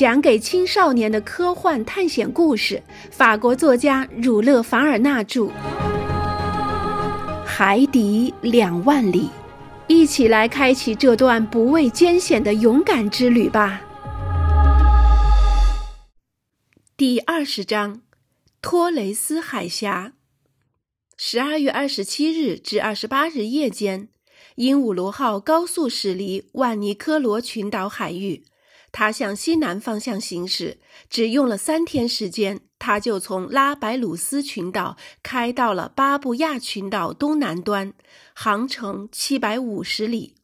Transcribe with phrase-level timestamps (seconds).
[0.00, 5.42] 讲给青少年的科幻探险故事，法国作家儒勒·凡尔纳著，
[7.44, 9.24] 《海底两万里》，
[9.88, 13.82] 一起来开启这段不畏艰险的勇敢之旅吧。
[16.96, 18.00] 第二十章：
[18.62, 20.14] 托雷斯海峡。
[21.18, 24.08] 十二月二十七日至二十八日夜间。
[24.54, 28.44] 鹦鹉螺号高速驶离万尼科罗群岛海域，
[28.92, 30.78] 他向西南方向行驶，
[31.08, 37.92] 只用了三天时间，他就从拉白鲁斯群岛开到了巴布亚群岛东南端，
[38.34, 40.34] 航程七百五十里。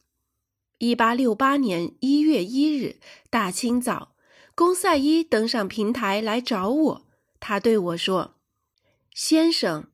[0.79, 2.97] 一八六八年一月一日
[3.29, 4.15] 大清早，
[4.53, 7.05] 公赛伊登上平台来找我，
[7.39, 8.35] 他对我说
[9.13, 9.87] ：“先生，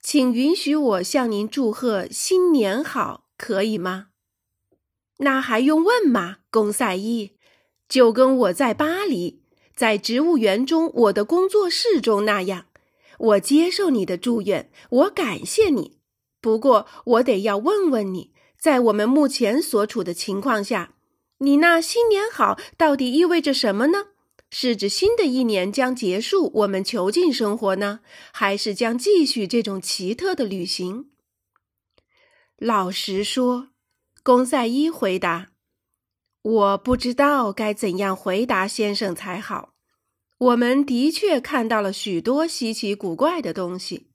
[0.00, 4.08] 请允许我向您祝贺新年好。”可以吗？
[5.18, 7.37] 那还用问吗，公赛伊？
[7.88, 9.40] 就跟我在巴黎，
[9.74, 12.66] 在植物园中我的工作室中那样。
[13.18, 15.98] 我接受你的祝愿，我感谢你。
[16.40, 20.94] 不过我得要问问你，在我们目前所处的情况下，
[21.38, 24.08] 你那新年好到底意味着什么呢？
[24.50, 28.00] 是指新的一年将结束我们囚禁生活呢，
[28.32, 31.10] 还是将继续这种奇特的旅行？
[32.56, 33.68] 老实说，
[34.22, 35.48] 公赛伊回答
[36.48, 39.74] ：“我不知道该怎样回答先生才好。
[40.38, 44.06] 我们的确看到了许多稀奇古怪的东西，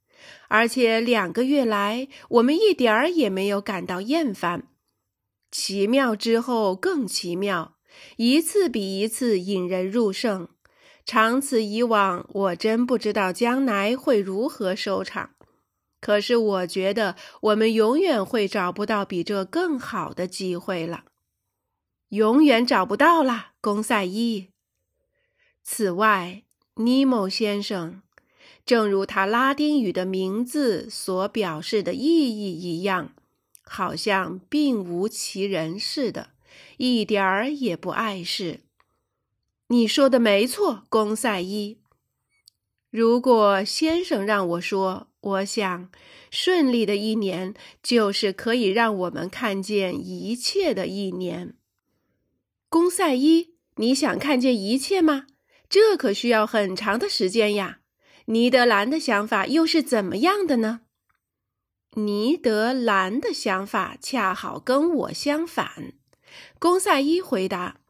[0.48, 4.64] 而且两个月来，我们一点儿也没有感到厌烦。
[5.52, 7.76] 奇妙之后更奇妙，
[8.18, 10.48] 一次比一次引人入胜。
[11.06, 15.32] 长此以往，我真不知道将来会如何收场。”
[16.02, 21.06] 可是我觉得我们永远会找不到比这更好的机会了，
[22.14, 24.50] 永远找不到了，公赛伊。
[25.64, 26.44] 此外，
[26.76, 28.04] 尼莫先生，
[28.64, 33.16] 正如他拉丁语的名字所表示的意义一样，
[33.64, 36.30] 好像并无其人似的，
[36.78, 38.60] 一点儿也不碍事。
[39.70, 41.80] 你说的没错，公赛伊。
[42.92, 45.90] 如果先生让我说，我想，
[46.30, 51.56] 顺利的一年就是可以让我们看见一切的一年。
[52.74, 55.28] 公赛伊，你想看见一切吗？
[55.70, 57.82] 这可需要很长的时间呀。
[58.26, 60.82] 尼德兰的想法又是怎么样的呢？
[61.92, 65.94] 尼德兰的想法恰好跟我相反。
[66.58, 67.82] 公赛伊回答：“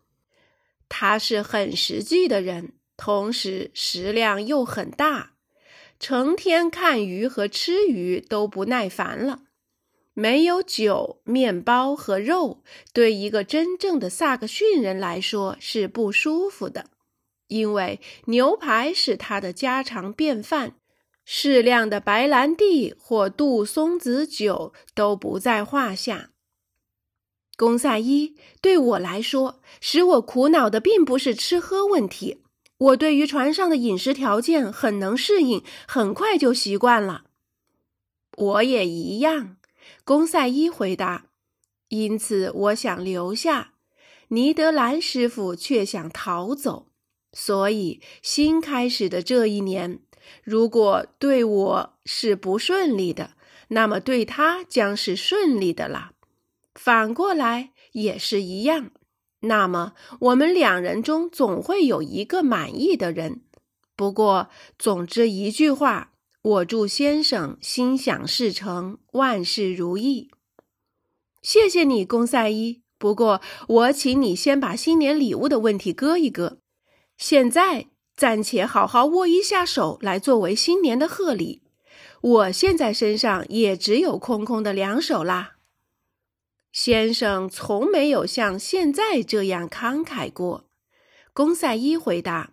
[0.90, 5.36] 他是很实际的人。”同时食量又很大，
[5.98, 9.44] 成天看鱼和吃鱼都不耐烦了。
[10.14, 12.62] 没有酒、面包和肉，
[12.94, 16.86] 对一个真正的萨克逊人来说是不舒服的，
[17.48, 20.76] 因为牛排是他的家常便饭，
[21.26, 26.30] 适量的白兰地或杜松子酒都不在话下。
[27.56, 32.44] 公赛伊对我来说，使我苦恼的并不是吃喝问题。
[32.78, 37.26] 我对于船上的饮食条件很能适应，很快就习惯了。
[38.36, 39.58] 我也一样，
[40.04, 41.28] 公赛伊回答。
[41.90, 43.74] 因此，我想留下。
[44.30, 46.88] 尼德兰师傅却想逃走。
[47.32, 50.00] 所以，新开始的这一年，
[50.44, 53.32] 如果对我是不顺利的，
[53.70, 56.12] 那么对他将是顺利的了。
[56.74, 58.92] 反过来也是一样。
[59.42, 63.42] 那么，我们两人中总会有一个满意的人。
[63.96, 64.50] 不过，
[64.80, 66.13] 总之一句话，
[66.44, 70.30] 我祝先生心想事成，万事如意。
[71.42, 72.82] 谢谢你，公赛一。
[72.98, 76.60] 不过，我请你先把新年礼物的问题搁一搁，
[77.16, 77.88] 现在
[78.18, 81.64] 暂且好好握一下手，来作为新年的贺礼。
[82.20, 85.56] 我现在身上也只有空空的两手啦。
[86.74, 90.66] 先生从没有像现在这样慷慨过，
[91.32, 92.53] 公赛一回答。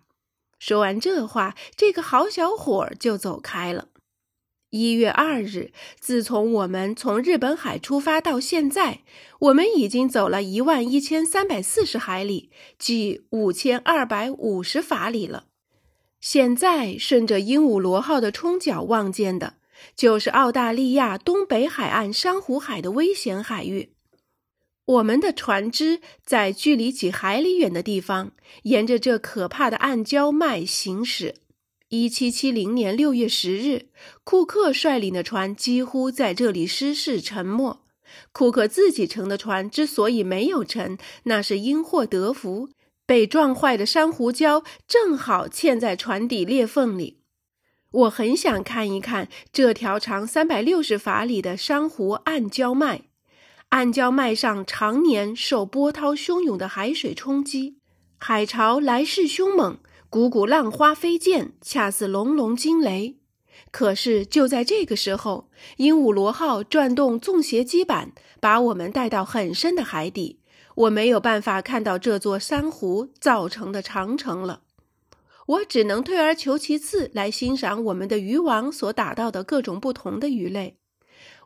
[0.61, 3.87] 说完这话，这个好小伙就走开了。
[4.69, 8.99] 一月二日，自从我们从日本海出发到现在，
[9.39, 15.45] 我们已经走了一万一千三百四十海里，即五千二百五十法里了。
[16.19, 19.55] 现在顺着鹦鹉螺号的冲角望见的，
[19.95, 23.93] 就是澳大利亚东北海岸珊瑚海的危险海域。
[24.85, 28.31] 我们的船只在距离几海里远的地方，
[28.63, 31.35] 沿着这可怕的暗礁脉行驶。
[31.89, 33.87] 一七七零年六月十日，
[34.23, 37.81] 库克率领的船几乎在这里失事沉没。
[38.31, 42.69] 库克自己乘的船之所以没有沉，那是因祸得福，
[43.05, 47.19] 被撞坏的珊瑚礁正好嵌在船底裂缝里。
[47.91, 53.10] 我很想看一看这条长三百六十法里的珊瑚暗礁脉。
[53.71, 57.77] 暗礁脉上常年受波涛汹涌的海水冲击，
[58.17, 59.77] 海潮来势凶猛，
[60.09, 63.15] 股股浪花飞溅，恰似隆隆惊雷。
[63.71, 70.41] 可是就在这个时候，鹦鹉螺号转动纵斜机板，把我们带到很深的海底。
[70.75, 74.63] 我没有办法看到这座珊瑚造成的长城了，
[75.47, 80.77] 我只能退而求其次来欣赏我们的渔网所打到的各种不同的鱼类。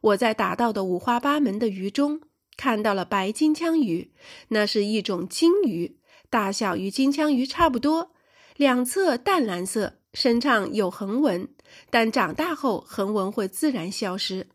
[0.05, 2.21] 我在打到的五花八门的鱼中
[2.57, 4.11] 看到了白金枪鱼，
[4.49, 5.97] 那是一种金鱼，
[6.29, 8.11] 大小与金枪鱼差不多，
[8.55, 11.47] 两侧淡蓝色，身上有横纹，
[11.89, 14.47] 但长大后横纹会自然消失。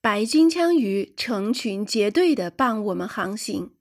[0.00, 3.72] 白金枪鱼成群结队地伴我们航行。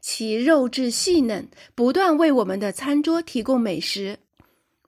[0.00, 4.20] 其肉质细嫩，不断为我们的餐桌提供美食。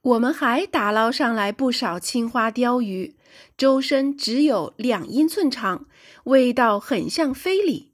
[0.09, 3.15] 我们还打捞上来不少青花鲷鱼，
[3.59, 5.87] 周身只有两英寸长，
[6.25, 7.93] 味道很像飞鲤。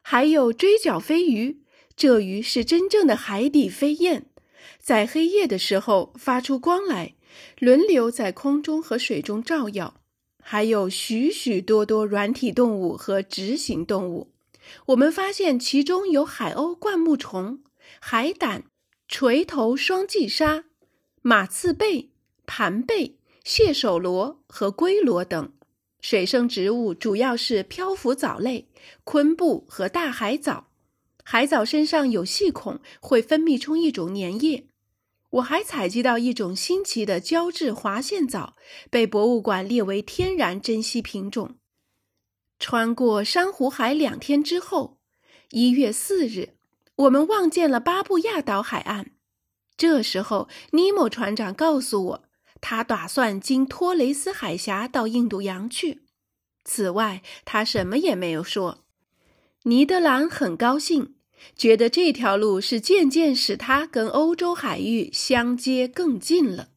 [0.00, 1.62] 还有锥角飞鱼，
[1.96, 4.26] 这鱼是真正的海底飞燕，
[4.78, 7.14] 在黑夜的时候发出光来，
[7.58, 9.94] 轮流在空中和水中照耀。
[10.40, 14.30] 还有许许多多软体动物和直行动物。
[14.86, 17.58] 我们发现其中有海鸥灌木虫、
[17.98, 18.62] 海胆、
[19.08, 20.64] 锤头双髻鲨、
[21.28, 22.08] 马刺贝、
[22.46, 25.52] 盘贝、蟹手螺和龟螺等。
[26.00, 28.70] 水生植物主要是漂浮藻类、
[29.04, 30.68] 昆布和大海藻。
[31.22, 34.68] 海藻身上有细孔，会分泌出一种粘液。
[35.28, 38.56] 我还采集到一种新奇的胶质滑线藻，
[38.88, 41.56] 被博物馆列为天然珍稀品种。
[42.58, 44.96] 穿过珊瑚海两天之后，
[45.50, 46.54] 一月四日，
[46.96, 49.10] 我们望见了巴布亚岛海岸。
[49.78, 52.24] 这时候，尼莫船长告诉我，
[52.60, 56.02] 他打算经托雷斯海峡到印度洋去。
[56.64, 58.84] 此外，他什么也没有说。
[59.62, 61.14] 尼德兰很高兴，
[61.56, 66.68] 觉得这条路是渐渐使他跟欧洲海域相接更近了。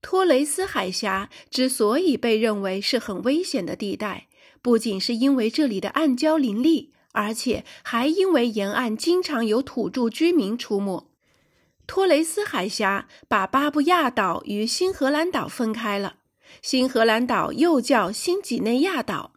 [0.00, 4.28] 托雷斯海峡之所以被认为是很危险的地带。
[4.62, 11.11] 不仅是因为这里的暗礁林立，而且还因为沿岸经常有土著居民出没。
[11.92, 16.16] 托雷斯海峡把巴布亚岛与新荷兰岛分开了，
[16.62, 19.34] 新荷兰岛又叫新几内亚岛。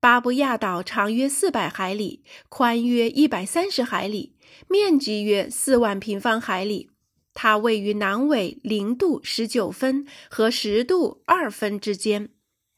[0.00, 4.38] 巴布亚岛长约四百海里，宽约一百三十海里，
[4.70, 6.88] 面积约四万平方海里。
[7.34, 12.30] 它位于南纬零度十九分和十度二分之间。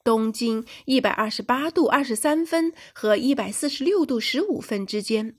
[0.03, 5.37] 东经一百二十八度二十三分和一百四十六度十五分之间。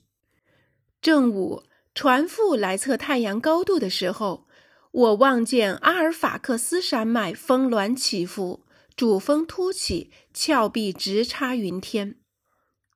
[1.02, 1.64] 正午，
[1.94, 4.46] 船夫来测太阳高度的时候，
[4.92, 8.64] 我望见阿尔法克斯山脉峰峦起伏，
[8.96, 12.16] 主峰凸起，峭壁直插云天。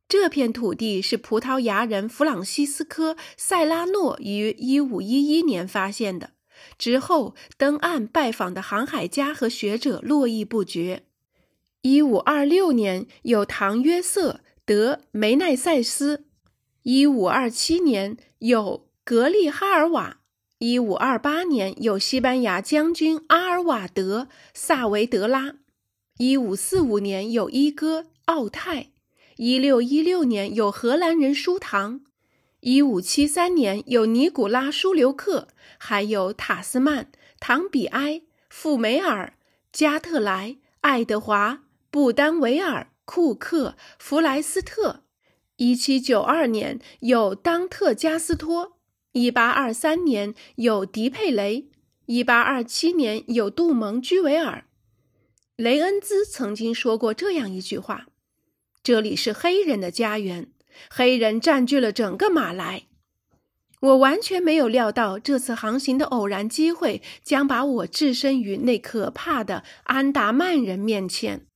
[0.09, 6.31] 这片土地是葡萄牙人弗朗西斯科·塞拉诺于一五一一年发现的，
[6.79, 11.05] 之后登岸拜访的航海家和学者络绎不绝。
[11.83, 14.33] 一五二六年有唐约瑟·
[14.65, 16.27] 德梅奈塞斯，
[16.85, 20.19] 一五二七年有格利哈尔瓦，
[20.59, 25.55] 一五二八年有西班牙将军阿尔瓦德·萨维德拉，
[26.19, 28.91] 一五四五年有伊戈·奥泰，
[29.37, 32.03] 一六一六年有荷兰人舒唐，
[32.61, 38.21] 一五七三年有尼古拉·舒留克，还有塔斯曼、唐比埃、
[38.51, 39.33] 富梅尔、
[39.73, 41.63] 加特莱、爱德华。
[41.91, 45.04] 布丹维尔、库克、弗莱斯特，
[45.57, 48.77] 一七九二年有当特加斯托，
[49.13, 51.69] 一八二三年有迪佩雷，
[52.07, 54.65] 一八二七年有杜蒙居维尔。
[55.57, 58.07] 雷恩兹曾经说过这样一句话
[58.83, 60.49] ：“这里是黑人的家园，
[60.91, 62.87] 黑人占据了整个马来。”
[63.81, 71.47] 我完全没有料到这次航行的偶然机会将把我置身于那可怕的安达曼人面前。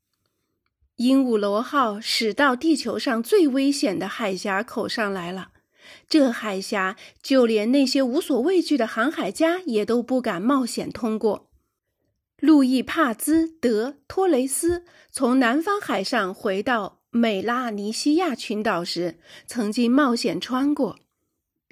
[0.99, 5.52] 鹦鹉螺号驶到地球上最危险的海峡口上来了。
[6.09, 11.49] 这海峡就连那些无所畏惧的航海家也都不敢冒险通过。
[12.40, 20.99] 路易帕兹·德·托雷斯从南方海上回到美拉尼西亚群岛时，曾经冒险穿过。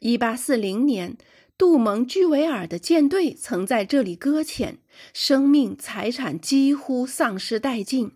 [0.02, 1.18] 1840年，
[1.58, 4.78] 杜蒙居维尔的舰队曾在这里搁浅，
[5.12, 8.12] 生命财产几乎丧失殆尽。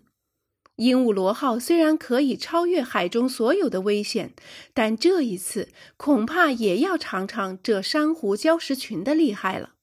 [0.81, 4.33] 鹦鹉螺号虽然可以超越海中所有的危险，
[4.73, 5.69] 但这一次
[5.99, 9.75] 恐怕也要尝尝这珊瑚礁石群的厉害了。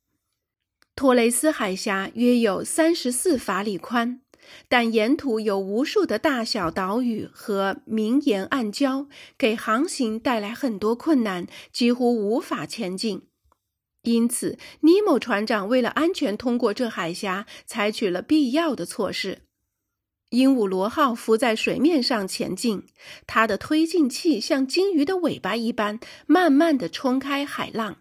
[0.96, 4.22] 托雷斯海峡约有三十四法里宽，
[4.68, 9.06] 但沿途有无数的大小岛屿和明岩暗礁，
[9.38, 13.27] 给航行带来很多困难，几乎无法前进。
[14.01, 19.44] 因此，尼莫船长为了安全通过这海峡，采取了必要的措施。
[20.31, 22.84] 鹦鹉螺号浮在水面上前进，
[23.25, 28.00] 它的推进器像鲸鱼的尾巴一般，慢慢地冲开海浪。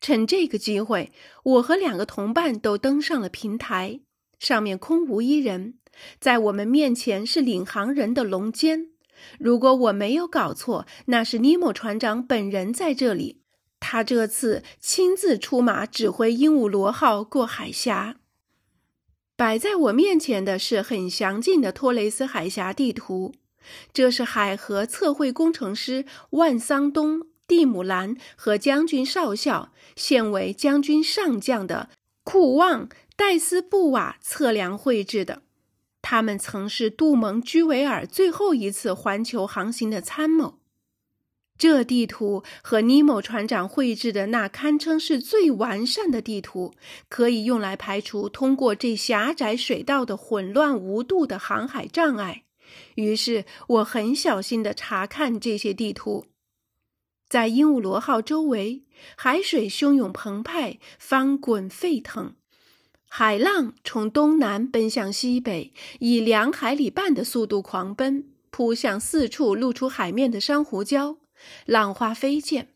[0.00, 1.12] 趁这个机会，
[1.44, 4.00] 我和两个同伴都登上了平台，
[4.38, 5.74] 上面空无一人。
[6.20, 8.90] 在我们面前是领航人的龙尖。
[9.38, 13.42] 如果我没有搞错，那是尼莫船长本人在这里。
[13.80, 18.17] 他这次亲自出马，指挥鹦鹉螺号过海峡。
[19.38, 23.36] 摆在我面前的是很详尽的托雷斯海峡地图，
[23.92, 31.88] 这是海河测绘工程师万桑东·蒂姆兰和将军少校，现为将军上将的
[32.24, 35.42] 库旺·戴斯布瓦测量绘制的。
[36.02, 40.57] 他们曾是杜蒙·居维尔最后一次环球航行的参谋。
[41.58, 46.72] 这地图和尼莫船长绘制的那堪称是最完善的地图，
[47.08, 52.44] 可以用来排除通过这狭窄水道的混乱无度的航海障碍。
[52.94, 56.26] 于是，我很小心地查看这些地图。
[57.28, 58.84] 在鹦鹉螺号周围，
[59.16, 62.34] 海水汹涌澎湃，翻滚沸腾，
[63.08, 71.16] 海浪从东南奔向西北，以两海里半的速度狂奔，扑向四处露出海面的珊瑚礁。
[71.66, 72.68] 浪花飞溅，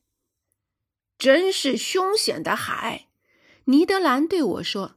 [1.18, 3.08] 真是凶险的海。
[3.66, 4.96] 尼德兰对我说：“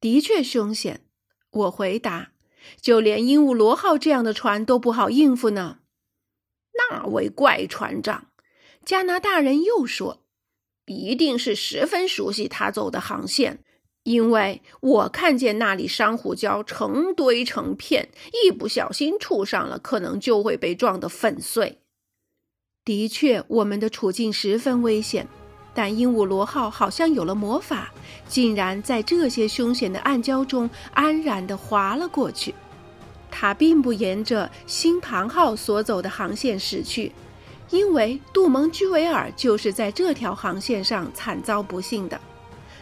[0.00, 1.02] 的确凶险。”
[1.50, 2.32] 我回答
[2.80, 5.80] ：“就连鹦鹉螺号这样的船都不好应付呢。”
[6.90, 8.32] 那位怪船长，
[8.84, 10.24] 加拿大人又说
[10.86, 13.62] ：“一定是十分熟悉他走的航线，
[14.02, 18.08] 因为我看见那里珊瑚礁成堆成片，
[18.42, 21.82] 一不小心触上了，可能就会被撞得粉碎。”
[22.84, 25.26] 的确，我们的处境十分危险，
[25.72, 27.90] 但鹦鹉螺号好像有了魔法，
[28.28, 32.54] 竟然在这些凶险的暗礁中安然地滑了过去。
[33.30, 37.10] 它并不沿着星盘号所走的航线驶去，
[37.70, 42.20] 因为杜蒙居维尔就是在这条航线上惨遭不幸的。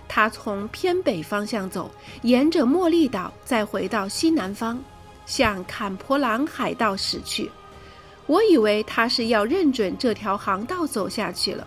[0.08, 1.88] 他从偏北方向走，
[2.22, 4.82] 沿着茉莉岛，再回到西南方，
[5.26, 7.48] 向坎婆朗海盗驶去。
[8.26, 11.66] 我以为他是要认准这条航道走下去了，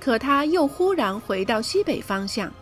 [0.00, 2.52] 可他又忽然回到西北方向，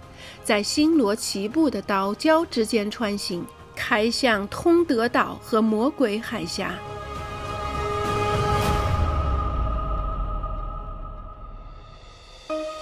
[0.44, 3.44] 在星罗棋布的岛礁之间穿行，
[3.74, 6.74] 开向通德岛和魔鬼海峡。